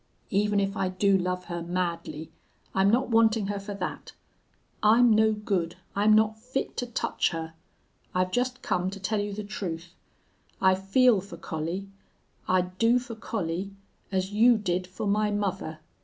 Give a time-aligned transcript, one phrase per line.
[0.31, 2.31] Even if I do love her madly
[2.73, 4.13] I'm not wanting her for that.
[4.81, 5.75] I'm no good.
[5.95, 7.53] I'm not fit to touch her....
[8.15, 9.93] I've just come to tell you the truth.
[10.59, 11.87] I feel for Collie
[12.47, 13.75] I'd do for Collie
[14.11, 15.81] as you did for my mother!